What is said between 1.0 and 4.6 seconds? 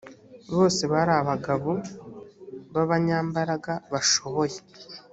abagabo b abanyambaraga bashoboye